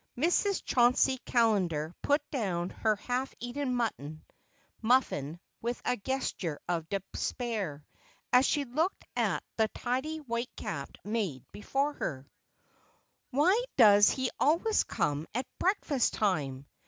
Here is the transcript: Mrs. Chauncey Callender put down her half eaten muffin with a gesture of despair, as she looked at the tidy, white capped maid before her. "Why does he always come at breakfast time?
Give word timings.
Mrs. 0.17 0.63
Chauncey 0.65 1.19
Callender 1.27 1.93
put 2.01 2.27
down 2.31 2.71
her 2.71 2.95
half 2.95 3.35
eaten 3.39 3.75
muffin 4.81 5.39
with 5.61 5.79
a 5.85 5.95
gesture 5.95 6.59
of 6.67 6.89
despair, 6.89 7.85
as 8.33 8.47
she 8.47 8.65
looked 8.65 9.05
at 9.15 9.43
the 9.57 9.67
tidy, 9.67 10.17
white 10.19 10.49
capped 10.57 10.97
maid 11.03 11.45
before 11.51 11.93
her. 11.93 12.25
"Why 13.29 13.63
does 13.77 14.09
he 14.09 14.31
always 14.39 14.83
come 14.83 15.27
at 15.35 15.45
breakfast 15.59 16.13
time? 16.15 16.65